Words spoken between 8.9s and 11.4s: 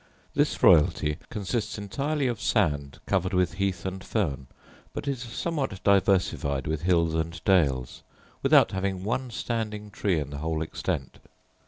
one standing tree in the whole extent.